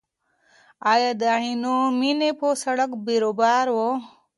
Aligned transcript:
ایا 0.91 1.11
د 1.21 1.23
عینومېنې 1.39 2.31
په 2.39 2.47
سړک 2.63 2.91
کې 2.93 3.01
بیروبار 3.05 3.65
و؟ 3.71 3.77